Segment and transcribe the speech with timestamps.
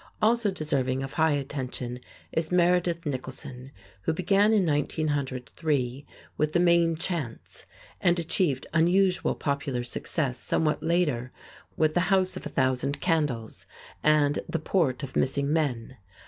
[0.19, 1.99] Also deserving of high attention
[2.31, 7.67] is Meredith Nicholson, who began in 1903 with "The Main Chance,"
[8.01, 11.31] and achieved unusual popular success somewhat later
[11.77, 13.67] with "The House of a Thousand Candles"
[14.01, 15.97] and "The Port of Missing Men."